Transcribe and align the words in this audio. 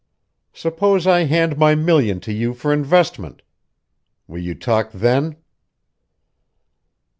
Suppose 0.55 1.05
I 1.05 1.25
hand 1.25 1.59
my 1.59 1.75
million 1.75 2.19
to 2.21 2.33
you 2.33 2.55
for 2.55 2.73
investment. 2.73 3.43
Will 4.27 4.39
you 4.41 4.55
talk, 4.55 4.91
then?" 4.91 5.35